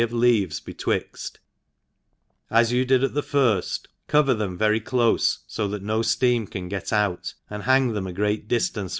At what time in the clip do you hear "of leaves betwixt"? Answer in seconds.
0.01-1.37